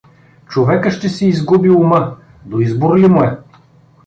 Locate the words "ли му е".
2.99-3.37